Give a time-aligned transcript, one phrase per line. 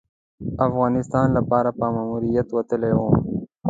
[0.45, 3.15] د افغانستان لپاره په ماموریت وتلی وم.